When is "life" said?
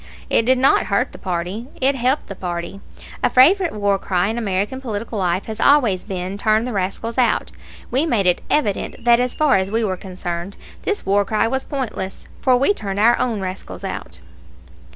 5.19-5.45